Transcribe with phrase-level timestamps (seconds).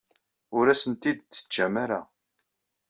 [0.57, 2.01] Ur asent-t-id-teǧǧam ara.